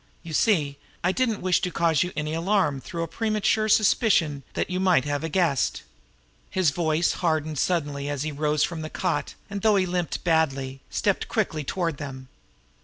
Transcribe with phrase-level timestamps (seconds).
[0.23, 4.71] You see, I didn't wish to cause you any alarm through a premature suspicion that
[4.71, 5.83] you might have a guest!"
[6.49, 10.81] His voice hardened suddenly as he rose from the cot, and, though he limped badly,
[10.89, 12.29] stepped quickly toward them.